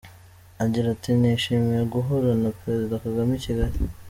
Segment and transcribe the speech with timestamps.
[0.63, 3.77] Agira ati "Nishimiye guhura na Perezida Kagame i Kigali.